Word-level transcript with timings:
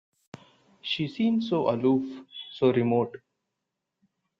She 0.81 1.07
seems 1.07 1.47
so 1.49 1.69
aloof, 1.69 2.25
so 2.55 2.73
remote. 2.73 3.17